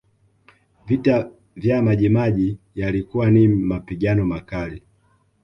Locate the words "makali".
4.25-4.83